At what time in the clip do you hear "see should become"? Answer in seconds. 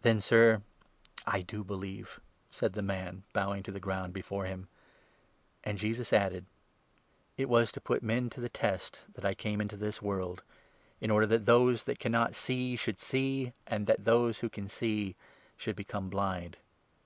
14.66-16.08